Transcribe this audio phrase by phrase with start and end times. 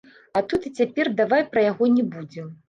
[0.39, 2.51] А тут і цяпер давай пра яго не будзем.